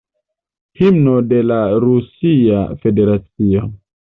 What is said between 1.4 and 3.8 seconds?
la Rusia Federacio.